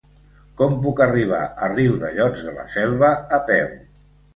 [0.61, 3.75] Com puc arribar a Riudellots de la Selva a peu?